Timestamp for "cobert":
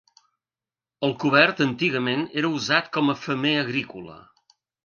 1.25-1.61